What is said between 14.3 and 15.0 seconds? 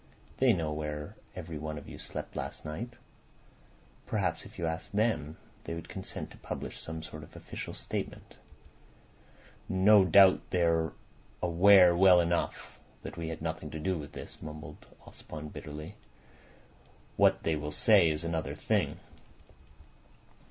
mumbled